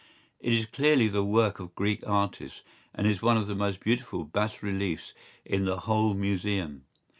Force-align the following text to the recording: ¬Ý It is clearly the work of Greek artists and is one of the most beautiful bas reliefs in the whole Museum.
¬Ý 0.43 0.47
It 0.47 0.53
is 0.55 0.65
clearly 0.65 1.07
the 1.09 1.23
work 1.23 1.59
of 1.59 1.75
Greek 1.75 2.01
artists 2.07 2.63
and 2.95 3.05
is 3.05 3.21
one 3.21 3.37
of 3.37 3.45
the 3.45 3.53
most 3.53 3.81
beautiful 3.81 4.23
bas 4.23 4.63
reliefs 4.63 5.13
in 5.45 5.65
the 5.65 5.81
whole 5.81 6.15
Museum. 6.15 6.85